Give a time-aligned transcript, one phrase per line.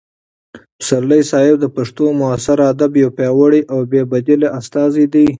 [0.79, 5.25] پسرلي صاحب د پښتو معاصر ادب یو پیاوړی او بې بدیله استازی دی.